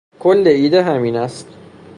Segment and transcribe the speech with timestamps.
[0.19, 1.47] کل ایده همین است.